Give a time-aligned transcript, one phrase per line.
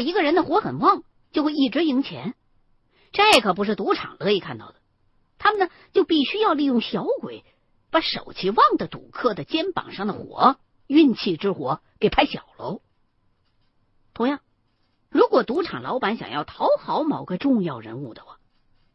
[0.00, 2.34] 一个人的火很旺，就会一直赢钱，
[3.12, 4.76] 这可不是赌场乐意看到的。
[5.38, 7.44] 他们呢，就必须要利用小鬼，
[7.90, 10.56] 把手气旺的赌客的肩膀上的火，
[10.86, 12.82] 运气之火给拍小喽。
[14.12, 14.40] 同样，
[15.08, 18.38] 如果赌场老板想要讨好某个重要人物的话，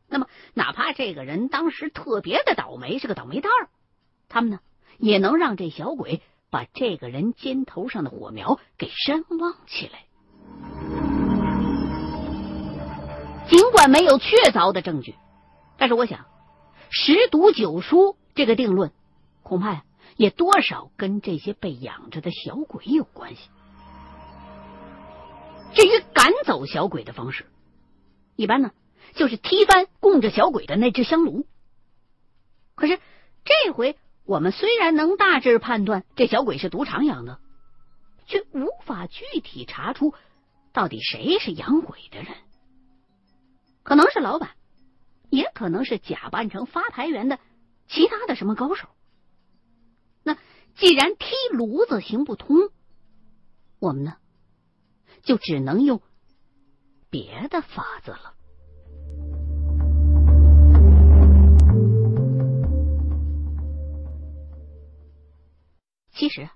[0.07, 3.69] 那么哪怕这个人当时特别的倒霉，是个倒霉蛋儿，
[4.29, 4.59] 他们呢，
[4.99, 10.05] 也能让这小鬼把这个人肩头上的火苗给山旺起来。
[13.47, 15.15] 尽管没有确凿的证据，
[15.77, 16.25] 但是我想，
[16.89, 18.91] 十赌九输这个定论，
[19.43, 19.83] 恐怕
[20.17, 23.49] 也多少跟这些被养着的小鬼有关系。
[25.73, 27.45] 至于赶走小鬼的方式，
[28.35, 28.71] 一般呢
[29.13, 31.45] 就是踢翻供着小鬼的那只香炉。
[32.75, 32.99] 可是
[33.43, 37.39] 这回我们虽然能大致判断这小鬼是赌场养的，
[38.25, 40.13] 却无法具体查出
[40.73, 42.33] 到底谁是养鬼的人。
[43.85, 44.49] 可能是老板，
[45.29, 47.39] 也可能是假扮成发牌员的
[47.87, 48.89] 其他的什么高手。
[50.23, 50.35] 那
[50.73, 52.57] 既然踢炉子行不通，
[53.77, 54.17] 我们呢
[55.21, 56.01] 就只能用
[57.11, 58.33] 别的法子了。
[66.11, 66.49] 其实，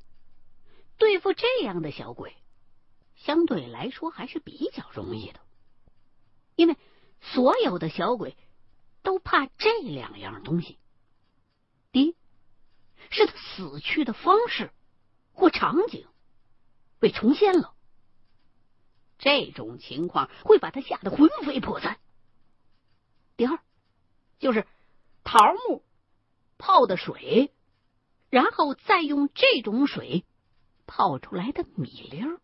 [0.98, 2.34] 对付这样的小鬼，
[3.14, 5.40] 相对来说还是比较容易的，
[6.56, 6.76] 因为。
[7.22, 8.36] 所有的小鬼
[9.04, 10.78] 都怕这两样东西：
[11.92, 12.16] 第一，
[13.10, 14.72] 是他死去的方式
[15.34, 16.08] 或场景
[17.00, 17.74] 被重现了，
[19.18, 21.96] 这种情况会把他吓得魂飞魄散；
[23.38, 23.60] 第二，
[24.40, 24.68] 就是
[25.24, 25.38] 桃
[25.68, 25.84] 木
[26.58, 27.54] 泡的水，
[28.30, 30.26] 然后再用这种水
[30.88, 32.40] 泡出来的米粒儿。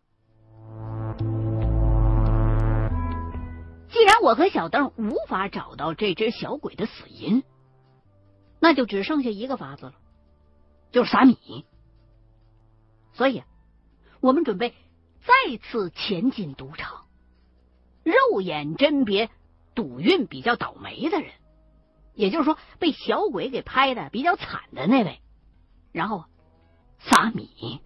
[3.96, 7.42] 既然我和小邓无法找到这只小鬼的死因，
[8.60, 9.94] 那就只剩下一个法子了，
[10.92, 11.64] 就是撒米。
[13.14, 13.42] 所以，
[14.20, 14.74] 我们准备
[15.24, 17.06] 再次前进赌场，
[18.04, 19.30] 肉眼甄别
[19.74, 21.32] 赌运比较倒霉的人，
[22.12, 25.22] 也就是说被小鬼给拍的比较惨的那位，
[25.92, 26.26] 然后
[26.98, 27.80] 撒米。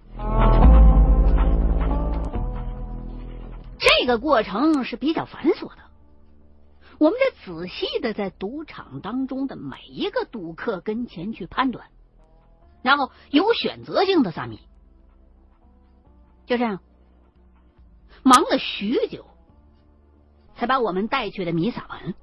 [3.78, 5.89] 这个过程是比较繁琐的。
[7.00, 11.88] 我们得仔细的在赌场当中的每一个赌客跟前去判断，
[12.82, 14.60] 然后有选择性的撒米。
[16.44, 16.80] 就这样，
[18.22, 19.24] 忙了许久，
[20.56, 22.14] 才把我们带去的米撒完。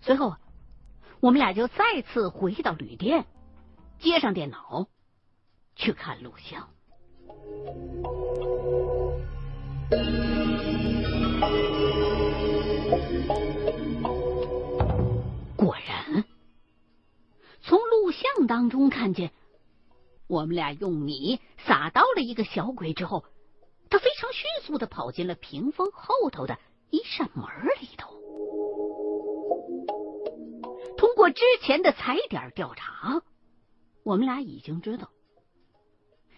[0.00, 0.36] 随后，
[1.20, 3.26] 我们俩就再次回到旅店，
[3.98, 4.86] 接上电脑
[5.76, 6.70] 去看录像。
[18.32, 19.32] 录像当中看见，
[20.26, 23.24] 我们俩用米撒到了一个小鬼之后，
[23.90, 26.58] 他非常迅速的跑进了屏风后头的
[26.90, 27.46] 一扇门
[27.80, 28.16] 里头。
[30.96, 33.22] 通过之前的踩点调查，
[34.02, 35.10] 我们俩已经知道，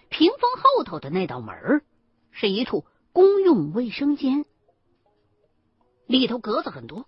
[0.08, 1.84] 屏风后头的那道门
[2.30, 4.44] 是一处公用卫生间。
[6.06, 7.06] 里头格子很多，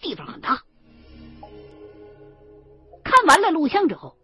[0.00, 0.62] 地方很大。
[3.18, 4.16] 看完了录像之后，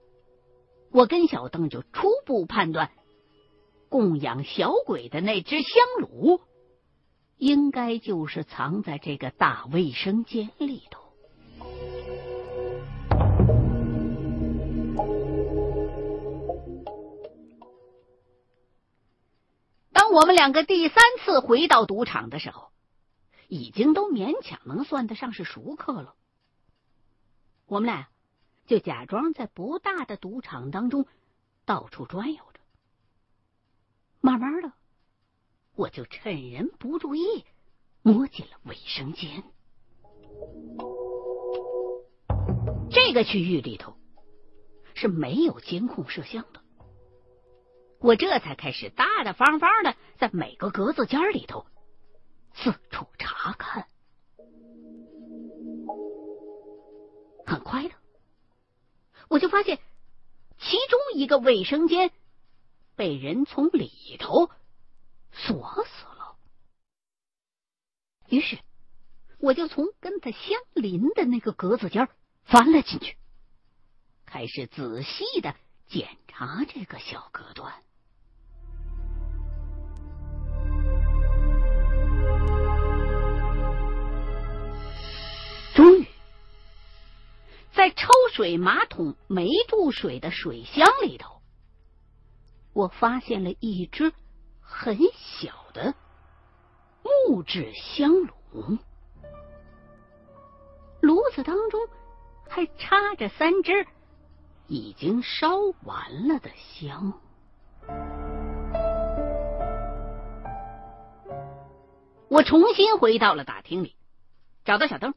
[0.92, 2.92] 我跟小邓就初步判断，
[3.88, 6.40] 供养小鬼的那只香炉，
[7.36, 11.12] 应该就是藏在这个大卫生间里头。
[19.92, 22.68] 当我们两个第三次回到赌场的时候。
[23.46, 26.14] 已经都勉强能算得上是熟客了。
[27.66, 28.08] 我们俩
[28.66, 31.06] 就假装在不大的赌场当中
[31.64, 32.60] 到处转悠着。
[34.20, 34.72] 慢慢的，
[35.74, 37.44] 我就趁人不注意
[38.02, 39.44] 摸进了卫生间。
[42.90, 43.96] 这个区域里头
[44.94, 46.60] 是没有监控摄像的。
[48.00, 51.66] 我这才开始大大方方的在每个格子间里头。
[52.54, 53.86] 四处查看。
[57.46, 57.90] 很快的，
[59.28, 59.78] 我就发现
[60.58, 62.10] 其中一个卫生间
[62.96, 64.50] 被人从里头
[65.32, 66.36] 锁死了。
[68.28, 68.58] 于是，
[69.38, 72.08] 我就从跟他相邻的那个格子间
[72.44, 73.16] 翻了进去，
[74.24, 75.54] 开始仔细的
[75.86, 77.83] 检查这个小隔断。
[88.34, 91.40] 水马桶没注水的水箱里头，
[92.72, 94.12] 我发现了一只
[94.60, 95.94] 很小的
[97.28, 98.76] 木质香炉，
[101.00, 101.80] 炉子当中
[102.48, 103.86] 还插着三支
[104.66, 107.20] 已经烧完了的香。
[112.28, 113.94] 我重新回到了大厅里，
[114.64, 115.14] 找到小邓。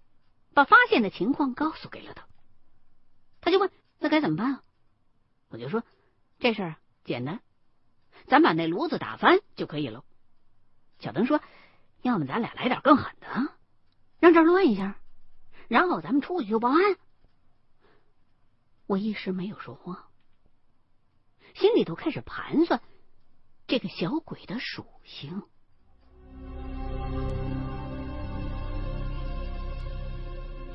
[0.53, 2.26] 把发现的情况告诉给了他，
[3.47, 4.63] 他就问：“那该怎么办？”啊？
[5.47, 5.81] 我就说
[6.37, 7.39] ：“这事儿简单，
[8.27, 10.03] 咱把那炉子打翻就可以了。”
[10.99, 11.41] 小邓说
[12.03, 13.53] ：“要么咱俩来点更狠的，
[14.19, 14.99] 让这儿乱一下，
[15.69, 16.77] 然后咱们出去就报案。”
[18.85, 20.09] 我一时没有说话，
[21.55, 22.81] 心里头开始盘算
[23.65, 25.43] 这个小鬼的属性。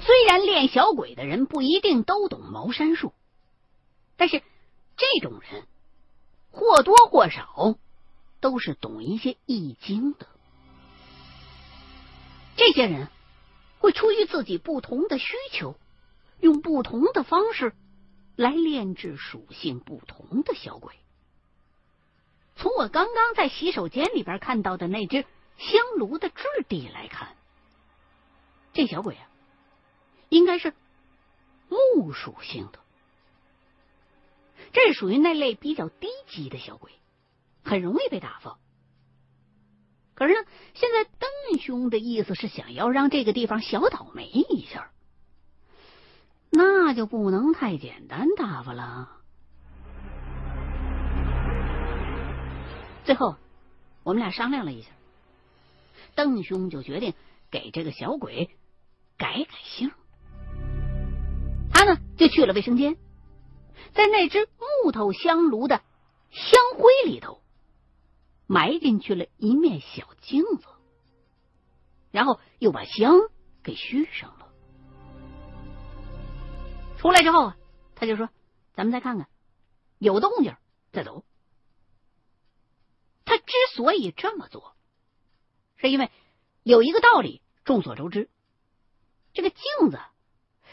[0.05, 3.13] 虽然练小鬼的人不一定都懂茅山术，
[4.17, 4.43] 但是
[4.97, 5.67] 这种人
[6.51, 7.77] 或多或少
[8.41, 10.27] 都是懂一些易经的。
[12.57, 13.09] 这些人
[13.79, 15.77] 会出于自己不同的需求，
[16.41, 17.73] 用不同的方式
[18.35, 20.95] 来炼制属性不同的小鬼。
[22.57, 25.25] 从我刚刚在洗手间里边看到的那只
[25.59, 27.37] 香炉的质地来看，
[28.73, 29.29] 这小鬼啊。
[30.33, 30.73] 应该是
[31.69, 32.79] 木属性的，
[34.73, 36.91] 这属于那类比较低级的小鬼，
[37.63, 38.59] 很容易被打发。
[40.15, 40.41] 可是呢，
[40.73, 44.91] 现在邓兄的意思是想要让这个地方小倒霉一下，
[46.49, 49.11] 那就不能太简单打发了。
[53.05, 53.37] 最后，
[54.03, 54.89] 我们俩商量了一下，
[56.15, 57.13] 邓兄就决定
[57.51, 58.49] 给这个小鬼
[59.19, 59.93] 改改姓。
[61.83, 62.97] 他呢，就去了卫生间，
[63.93, 64.49] 在那只
[64.85, 65.83] 木头香炉的
[66.31, 67.43] 香灰里头
[68.47, 70.69] 埋进去了一面小镜子，
[72.13, 73.19] 然后又把香
[73.65, 74.53] 给续上了。
[76.99, 77.57] 出来之后啊，
[77.97, 78.29] 他就说
[78.75, 79.29] ：“咱们再看看，
[79.99, 80.55] 有动静
[80.93, 81.25] 再走。”
[83.27, 84.77] 他之所以这么做，
[85.79, 86.13] 是因为
[86.63, 88.31] 有一个道理，众所周知，
[89.33, 89.99] 这个镜子。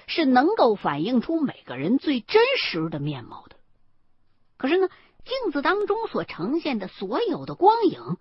[0.09, 3.55] 是能够反映出每个人最真实的面貌的。
[4.57, 4.89] 可是呢，
[5.23, 8.17] 镜子当中所呈现的所有的光影，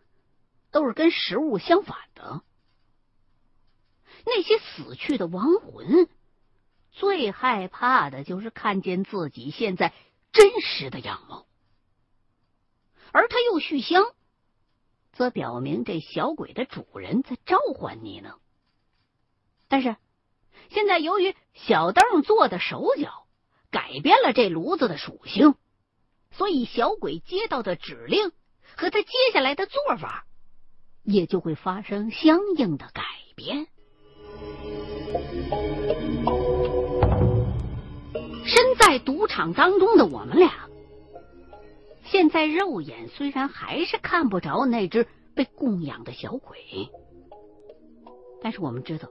[0.71, 2.43] 都是跟实物相反的。
[4.27, 6.11] 那些死去的亡魂，
[6.93, 9.95] 最害怕的就是看见自己现在
[10.31, 11.47] 真实的样貌。
[13.13, 14.05] 而他又续香，
[15.13, 18.35] 则表明这小鬼的主人在召唤你呢。
[19.69, 19.97] 但是。
[20.71, 23.27] 现在由于小邓做的手脚
[23.71, 25.55] 改变了这炉子的属性，
[26.31, 28.33] 所以小鬼接到的指令
[28.77, 30.27] 和他接下来的做法
[31.03, 33.03] 也就会发生相应的改
[33.35, 33.67] 变。
[38.45, 40.69] 身在赌场当中的我们俩，
[42.05, 46.91] 现在肉眼虽然还是看不着那只被供养的小鬼，
[48.43, 49.09] 但是我们知道。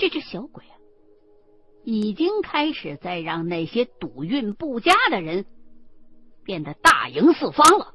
[0.00, 0.72] 这只小鬼啊，
[1.84, 5.44] 已经开始在让那些赌运不佳的人
[6.42, 7.92] 变得大赢四方了。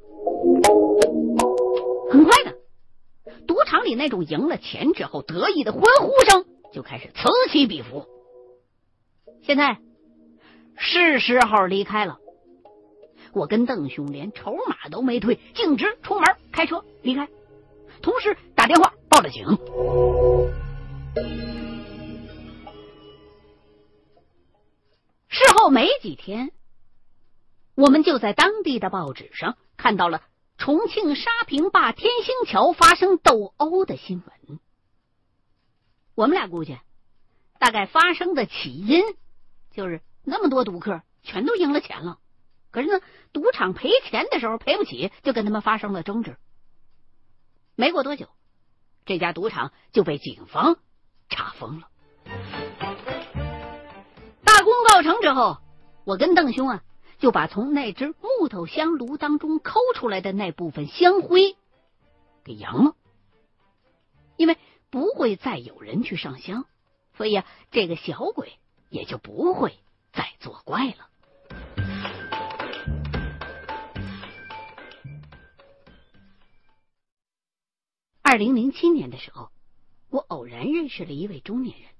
[2.08, 2.54] 很快的，
[3.48, 8.06] 赌场里那种赢了钱之后得意的欢呼声就开始此起彼伏。
[9.42, 9.78] 现在
[10.76, 12.18] 是时候离开了，
[13.32, 17.28] 我跟邓兄连筹码都没退，径直出门开车离开，
[18.00, 19.44] 同时打电话报了警。
[25.70, 26.52] 没几天，
[27.74, 30.22] 我们就在当地的报纸上看到了
[30.58, 34.60] 重庆沙坪坝天星桥发生斗殴的新闻。
[36.14, 36.78] 我们俩估计，
[37.58, 39.02] 大概发生的起因
[39.70, 42.18] 就是那么多赌客全都赢了钱了，
[42.70, 43.00] 可是呢，
[43.32, 46.38] 赌场赔钱的时候赔不起，就跟他们发生了争执。
[47.74, 48.28] 没过多久，
[49.04, 50.78] 这家赌场就被警方
[51.28, 51.88] 查封了。
[54.96, 55.58] 大功告成之后，
[56.04, 56.82] 我跟邓兄啊
[57.18, 61.54] 就把从那只木头香炉当中抠出来的那部分香灰
[62.44, 62.96] 给扬了，
[64.38, 64.56] 因为
[64.88, 66.64] 不会再有人去上香，
[67.14, 69.74] 所以啊，这个小鬼也就不会
[70.14, 71.10] 再作怪了。
[78.22, 79.50] 二零零七年的时候，
[80.08, 81.90] 我偶然认识了一位中年人。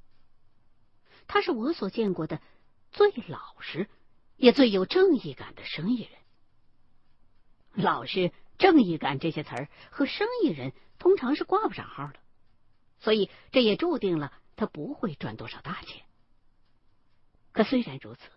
[1.28, 2.40] 他是我所见过的
[2.96, 3.90] 最老实
[4.36, 6.10] 也最有正义感的生意人。
[7.74, 12.18] 老实、正义感这些词儿和生意人通常是挂不上号的，
[12.98, 16.06] 所以这也注定了他不会赚多少大钱。
[17.52, 18.30] 可虽然如此，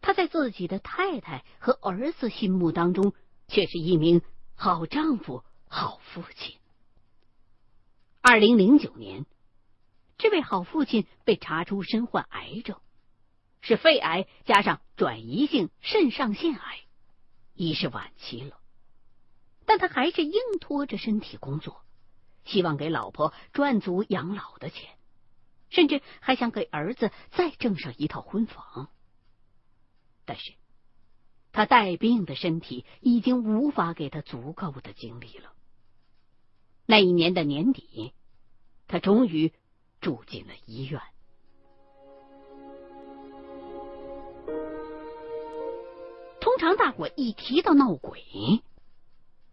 [0.00, 3.12] 他在自己的太太和儿子心目当中
[3.46, 4.22] 却是一名
[4.54, 6.56] 好丈夫、好父亲。
[8.22, 9.26] 二零零九年，
[10.16, 12.80] 这位好父亲被查出身患癌症，
[13.62, 16.80] 是肺癌加上转移性肾上腺癌，
[17.54, 18.58] 已是晚期了。
[19.64, 21.82] 但他还是硬拖着身体工作，
[22.44, 24.90] 希望给老婆赚足养老的钱，
[25.70, 28.90] 甚至还想给儿子再挣上一套婚房。
[30.24, 30.54] 但是，
[31.52, 35.52] 他带病的身体已经无法给他足够的精力了。
[36.84, 38.12] 那一年的年底，
[38.88, 39.52] 他终于
[40.00, 41.00] 住进了医院。
[46.62, 48.62] 常大伙一提到闹鬼，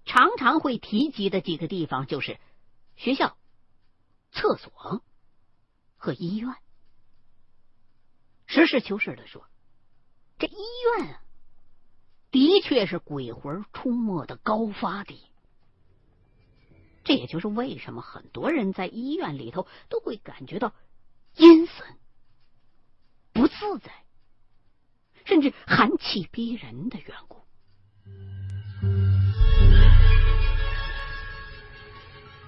[0.06, 2.40] 常常会提及的几个地方就是
[2.98, 3.36] 学校、
[4.32, 5.02] 厕所
[5.98, 6.56] 和医院。
[8.46, 9.44] 实事求是的说，
[10.38, 10.54] 这医
[10.98, 11.20] 院
[12.30, 15.20] 的确是鬼魂出没的高发地。
[17.04, 20.76] 这也就是为什么很多人在医院里头都会感觉到
[21.36, 21.98] 阴森、
[23.34, 24.06] 不自在，
[25.30, 27.46] 甚至寒气逼人的缘故。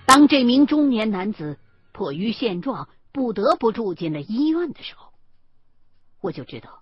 [0.08, 1.60] 当这名中年男子
[1.92, 5.14] 迫于现状不得不住进了医院的时候，
[6.22, 6.82] 我就知道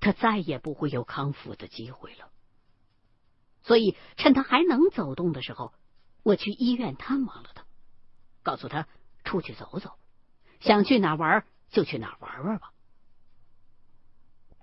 [0.00, 2.30] 他再也不会有康复的机会了。
[3.62, 5.74] 所以，趁他还能走动的时候。
[6.22, 7.64] 我去医院探望了他，
[8.42, 8.88] 告诉他
[9.22, 9.92] 出去走走，
[10.58, 12.72] 想去哪玩就去哪玩玩吧。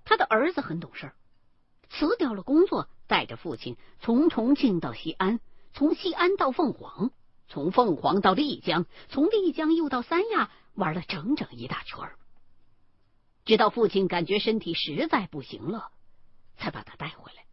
[0.05, 1.11] 他的儿子很懂事，
[1.89, 5.39] 辞掉了工作，带着父亲从重庆到西安，
[5.73, 7.11] 从西安到凤凰，
[7.47, 12.09] 从凤凰到丽江，从丽江又到三亚，玩了整整一大圈
[13.45, 15.91] 直到父亲感觉身体实在不行了，
[16.57, 17.45] 才把他带回来，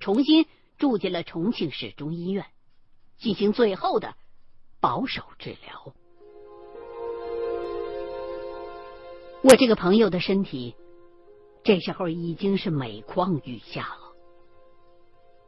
[0.00, 0.46] 重新
[0.78, 2.46] 住进了重庆市中医院。
[3.16, 4.16] 进行最后的
[4.80, 5.94] 保守治疗。
[9.42, 10.74] 我这个朋友的身体
[11.64, 14.14] 这时候已经是每况愈下了。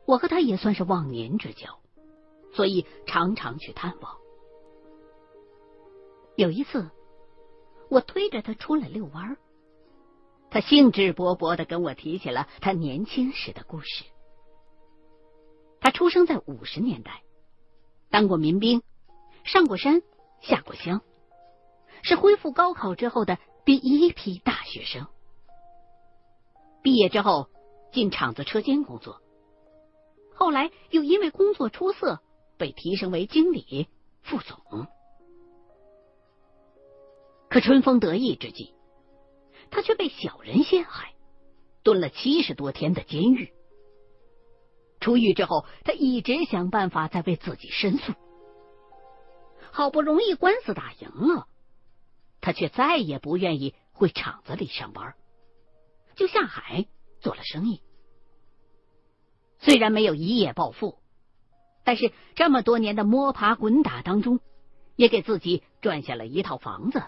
[0.07, 1.79] 我和他也算是忘年之交，
[2.55, 4.17] 所以常常去探望。
[6.37, 6.91] 有一次，
[7.91, 9.37] 我推着他出来遛弯儿，
[10.51, 14.05] 他兴致勃勃的跟我提起了他年轻时的故事。
[15.81, 17.23] 他出生在五十年代。
[18.09, 18.83] 当过民兵，
[19.45, 20.01] 上过山，
[20.41, 21.03] 下过乡，
[22.03, 25.07] 是恢复高考之后的第一批大学生。
[26.87, 27.49] 毕业之后
[27.91, 29.21] 进厂子车间工作，
[30.37, 32.21] 后来又因为工作出色
[32.59, 33.89] 被提升为经理、
[34.23, 34.87] 副总。
[37.49, 38.73] 可春风得意之际，
[39.69, 41.13] 他却被小人陷害，
[41.83, 43.53] 蹲了七十多天的监狱。
[45.01, 48.13] 出狱之后，他一直想办法在为自己申诉。
[49.73, 51.49] 好不容易官司打赢了，
[52.41, 55.17] 他却再也不愿意回厂子里上班，
[56.17, 56.87] 就下海
[57.21, 57.81] 做了生意。
[59.61, 60.99] 虽然没有一夜暴富，
[61.85, 64.41] 但是这么多年的摸爬滚打当中，
[64.97, 67.05] 也给自己赚下了一套房子，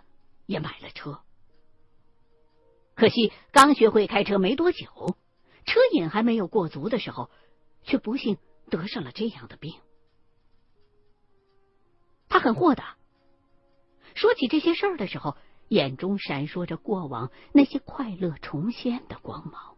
[0.46, 1.20] 也买了车。
[2.94, 5.16] 可惜刚学会开车没多久，
[5.66, 7.28] 车瘾还没有过足的时候。
[7.84, 8.36] 却不幸
[8.68, 9.72] 得上了这样的病。
[12.28, 12.98] 他很豁达，
[14.14, 15.38] 说起这些事儿的时候，
[15.68, 19.76] 眼中闪烁着过往那些快乐重现的光芒。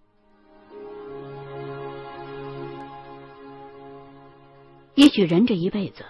[4.95, 6.05] 也许人这一辈子，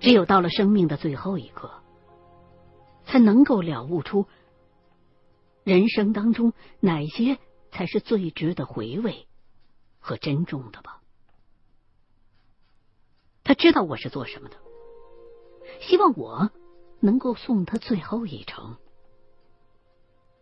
[0.00, 1.70] 只有到了生命的最后一刻，
[3.04, 4.26] 才能够了悟出
[5.64, 7.38] 人生当中哪些
[7.70, 9.26] 才是最值得回味。
[9.98, 11.00] 和珍重的吧。
[13.42, 14.56] 他知道我是做什么的，
[15.80, 16.52] 希望我
[17.00, 18.76] 能够送他最后一程。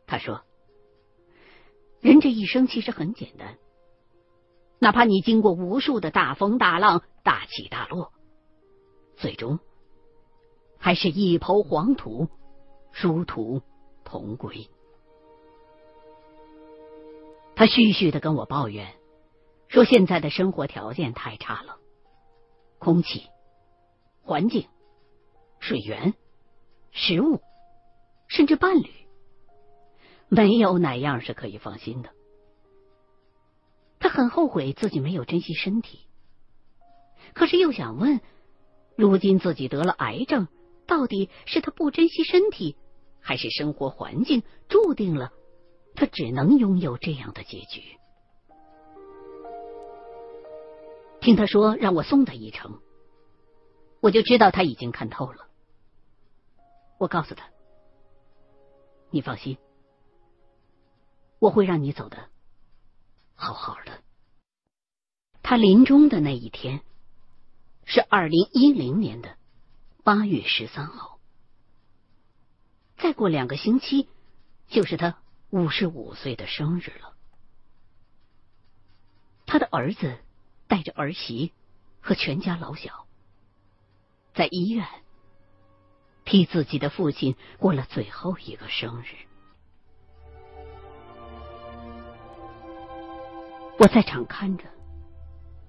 [0.06, 0.42] 他说
[2.00, 3.58] ：“人这一生其实很简单，
[4.78, 8.12] 哪怕你经过无数的大风大浪、大起大落，
[9.16, 9.58] 最终
[10.78, 12.28] 还是一抔黄土，
[12.92, 13.62] 殊途
[14.04, 14.68] 同归。”
[17.56, 18.94] 他絮絮的跟我抱怨，
[19.68, 21.78] 说现在的生活条件太差了，
[22.78, 23.28] 空气、
[24.22, 24.68] 环境、
[25.60, 26.14] 水源、
[26.94, 27.42] 食物，
[28.28, 28.88] 甚至伴侣，
[30.28, 32.10] 没有哪样是可以放心的。
[33.98, 36.06] 他很后悔自己没有珍惜身体，
[37.34, 38.20] 可是又想问：
[38.96, 40.46] 如今自己得了癌症，
[40.86, 42.76] 到底是他不珍惜身体，
[43.20, 45.32] 还是生活环境注定了？
[45.96, 47.82] 他只能拥有这样的结局。
[51.20, 52.78] 听他说让我送他一程，
[54.00, 55.43] 我就知道他已经看透了。
[57.04, 57.50] 我告诉他
[59.12, 59.58] ：“你放心，
[61.38, 62.30] 我会让你走的
[63.34, 64.02] 好好的。”
[65.44, 66.80] 他临终的那一天
[67.84, 69.36] 是二零一零年的
[70.02, 71.20] 八月十三号，
[72.96, 74.08] 再过两个星期
[74.68, 75.18] 就是他。
[75.50, 77.14] 五十五岁的生日了，
[79.46, 80.18] 他的儿子
[80.66, 81.52] 带着儿媳
[82.00, 83.06] 和全家老小，
[84.34, 85.03] 在医院
[86.24, 89.06] 替自己的父亲过了最后一个生日。
[93.78, 94.64] 我在场看着，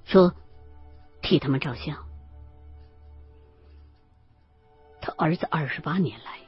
[0.06, 0.34] 说
[1.22, 2.06] 替他们照相。
[5.02, 6.39] 他儿子二十八年来。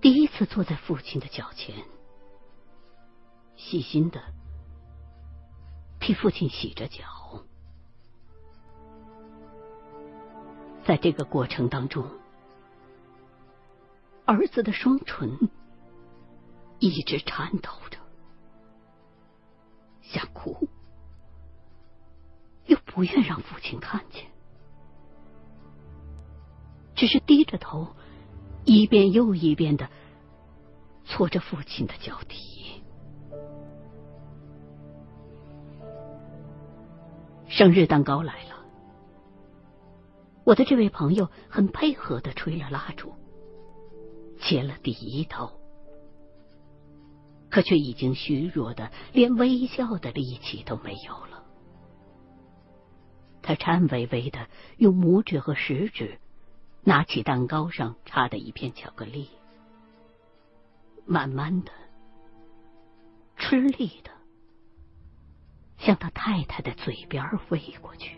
[0.00, 1.76] 第一次坐在父亲的脚前，
[3.54, 4.20] 细心的
[6.00, 7.04] 替父亲洗着脚。
[10.86, 12.10] 在这个过程当中，
[14.30, 15.50] 儿子的双唇
[16.78, 17.98] 一直颤抖着，
[20.02, 20.68] 想哭，
[22.66, 24.24] 又不愿让父亲看见，
[26.94, 27.88] 只是低着头。
[28.64, 29.88] 一遍又一遍的
[31.04, 32.84] 搓着父亲的脚底。
[37.48, 38.54] 生日蛋糕来了，
[40.44, 43.12] 我的这位朋友很配合的吹了蜡烛，
[44.50, 45.52] 切了第一刀，
[47.50, 51.44] 可却已经虚弱的连微笑的力气都没有了。
[53.42, 56.18] 他颤巍巍的用拇指和食指。
[56.82, 59.28] 拿起蛋糕上插的一片巧克力，
[61.04, 61.70] 慢慢的、
[63.36, 64.10] 吃力的
[65.76, 68.16] 向他太太的嘴边喂过去。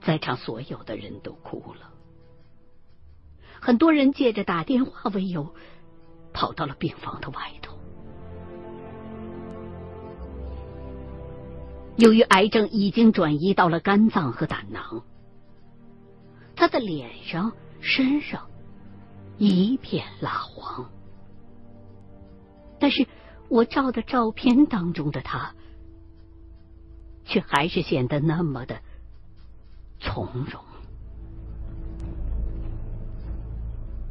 [0.00, 1.91] 在场所有的人都哭了，
[3.64, 5.54] 很多人借着打电话为由，
[6.32, 7.78] 跑到了病房的外头。
[11.96, 15.04] 由于癌症已经转移到了肝脏和胆囊，
[16.56, 18.50] 他的脸上、身上
[19.38, 20.90] 一片蜡黄。
[22.80, 23.06] 但是
[23.48, 25.54] 我照的照片当中的他，
[27.24, 28.82] 却还是显得那么的
[30.00, 30.60] 从容。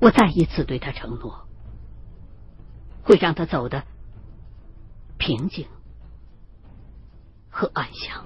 [0.02, 1.48] 我再一次对他承诺，
[3.04, 3.86] 会让他走的
[5.18, 5.68] 平静。
[7.54, 8.26] 和安详。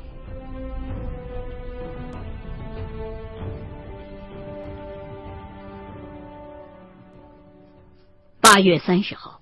[8.39, 9.41] 八月三十号，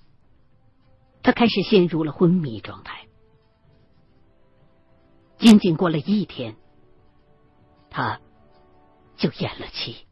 [1.21, 3.07] 他开始陷入了昏迷状态。
[5.37, 6.55] 仅仅过了一天，
[7.89, 8.21] 他
[9.17, 10.07] 就咽了气。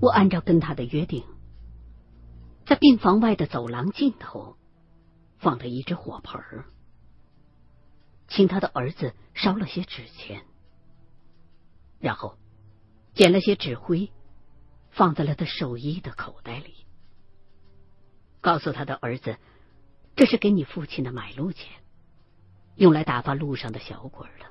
[0.00, 1.24] 我按照跟他的约定。
[2.66, 4.56] 在病房外的走廊尽头，
[5.38, 6.64] 放了一只火盆儿，
[8.28, 10.44] 请他的儿子烧了些纸钱，
[11.98, 12.38] 然后
[13.12, 14.12] 捡了些纸灰，
[14.90, 16.86] 放在了他寿衣的口袋里，
[18.40, 19.36] 告诉他的儿子
[20.14, 21.66] ：“这是给你父亲的买路钱，
[22.76, 24.46] 用来打发路上的小鬼的。”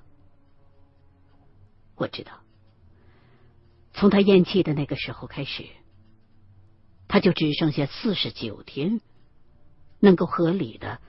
[1.95, 2.33] 我知道，
[3.99, 5.67] 从他咽气的那个时候开始。
[7.09, 9.01] 他就只剩下四十九天，
[9.99, 11.01] 能够合理的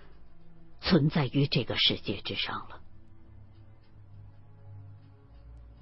[0.81, 2.81] 存在于这个世界之上了。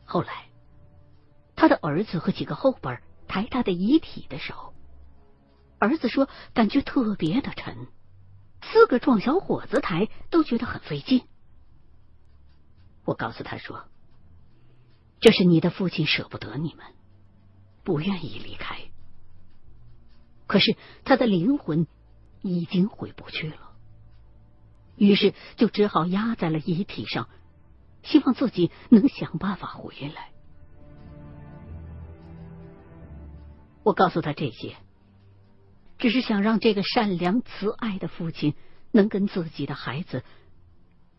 [0.04, 0.50] 后来，
[1.56, 4.74] 他的儿子和几个后辈抬他的遗体的时候，
[5.78, 7.86] 儿子说感觉特别的沉，
[8.60, 11.26] 四个壮小伙子抬都觉得很费劲。
[13.04, 13.88] 我告诉他说
[15.20, 16.84] ：“这是你的父亲舍不得你们，
[17.88, 18.76] 不愿意离开。
[20.46, 21.86] 可是他的灵魂
[22.42, 23.72] 已经回不去了，
[24.96, 27.30] 于是就只好压在了遗体上，
[28.02, 30.32] 希望自己能想办法回来。”
[33.84, 34.76] 我告诉他这些，
[35.96, 38.54] 只是想让这个善良慈爱的父亲
[38.90, 40.22] 能跟自己的孩子。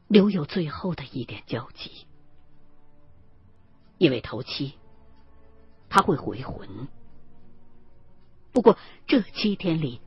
[0.07, 2.05] 留有最后的一点交集，
[3.97, 4.75] 因为头七
[5.89, 6.87] 他会回魂。
[8.51, 10.01] 不过这七天里，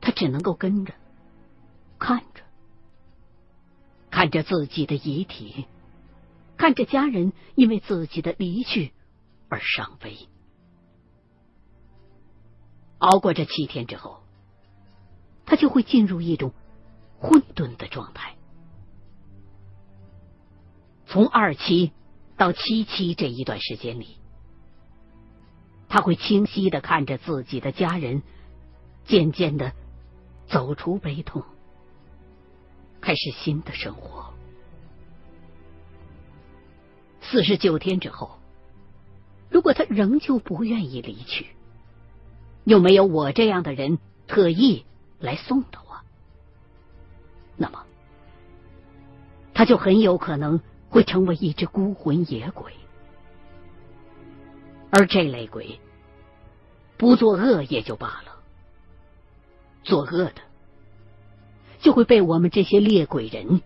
[0.00, 0.94] 他只能够跟着
[1.98, 2.42] 看着，
[4.10, 5.66] 看着自己的遗体，
[6.56, 8.92] 看着家人因为自己的离去
[9.48, 10.28] 而伤悲。
[12.98, 14.22] 熬过这七天之后，
[15.44, 16.52] 他就会进入一种
[17.18, 18.36] 混沌的状态。
[21.06, 21.92] 从二期
[22.36, 24.18] 到七期这一段时间里，
[25.92, 28.22] 他会清晰的看着自己的家人
[29.04, 29.74] 渐渐的
[30.46, 31.42] 走出悲痛，
[33.02, 34.32] 开始新的生活。
[37.20, 38.38] 四十九天之后，
[39.50, 41.48] 如果他仍旧不愿意离去，
[42.64, 44.86] 又没有我这样的人特意
[45.18, 46.04] 来送的话，
[47.54, 47.84] 那么
[49.52, 50.58] 他就很有可能。
[50.88, 52.70] 会成为一只孤魂野鬼，
[54.94, 55.80] 而这类鬼
[56.98, 58.42] 不作恶也就罢了，
[59.82, 60.42] 作恶的
[61.80, 63.62] 就会被我们这些猎鬼人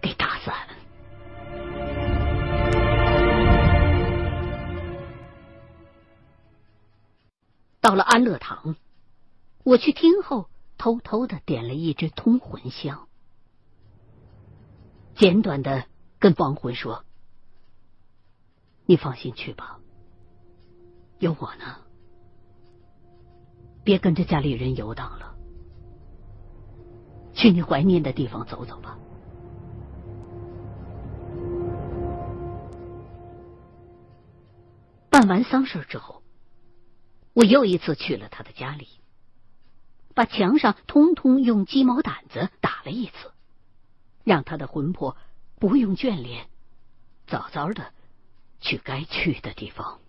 [0.00, 0.54] 给打散。
[7.82, 8.76] 到了安乐堂，
[9.62, 13.06] 我去听后，偷偷的点了一支通魂香。
[15.14, 15.84] 简短的
[16.18, 17.04] 跟亡魂说
[18.86, 19.78] ：“你放心去吧，
[21.18, 21.76] 有我呢。
[23.84, 25.36] 别跟着家里人游荡了，
[27.34, 28.96] 去你怀念的地方走走吧。”
[35.10, 36.22] 办完丧事之后，
[37.32, 38.86] 我又一次去了他的家里，
[40.14, 43.32] 把墙上通通用鸡毛掸子打了一次。
[44.24, 45.16] 让他的魂魄
[45.60, 46.48] 不用眷恋，
[47.28, 47.92] 早早的
[48.66, 50.00] 去该去的地方。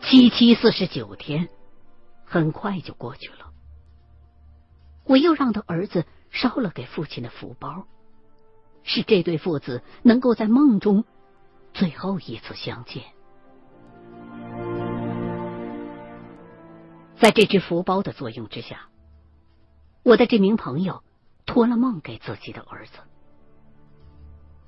[0.00, 1.48] 七七四十九天，
[2.24, 3.50] 很快就过去了。
[5.04, 7.88] 我又让他儿子烧了给父亲的福包，
[8.84, 11.04] 使这对父子能够在梦中
[11.74, 13.02] 最后一次相见。
[17.18, 18.88] 在这只福包的作用之下，
[20.04, 21.02] 我的这名朋友
[21.52, 23.00] 托了梦给自己的儿子，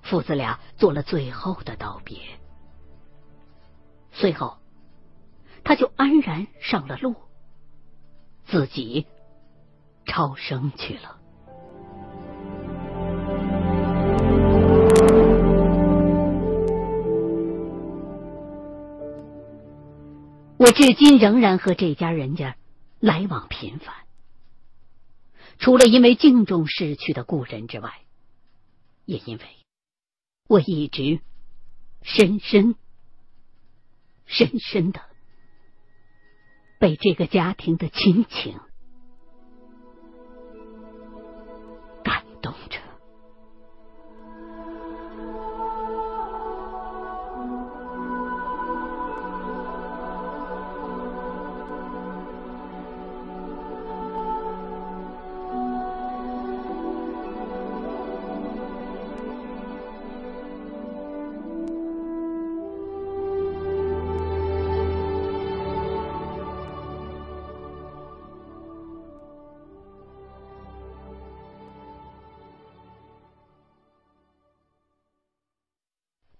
[0.03, 2.19] 父子俩做了最后的道别。
[4.11, 4.59] 随后，
[5.63, 7.15] 他就安然上了路，
[8.47, 9.07] 自己
[10.07, 11.21] 超生去了。
[20.59, 22.57] 我至今仍然和这家人家
[22.99, 23.95] 来往频繁，
[25.63, 28.01] 除了因为敬重逝去的故人之外，
[29.05, 29.45] 也因为
[30.49, 31.21] 我一直
[32.03, 32.75] 深深、
[34.27, 35.01] 深深的
[36.81, 38.59] 被这个家庭的亲情
[42.03, 42.82] 感动着。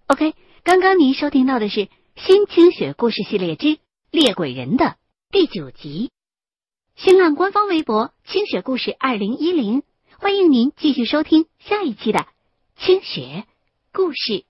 [0.07, 1.79] OK，刚刚您收听到的是
[2.17, 3.79] 《新清雪故事系列之
[4.11, 4.97] 猎鬼人》的
[5.31, 6.11] 第九集。
[6.95, 9.81] 新浪官方微博“清雪故事二零一零”，
[10.19, 12.27] 欢迎您继续收听下一期的
[12.75, 13.45] 清雪
[13.93, 14.43] 故事。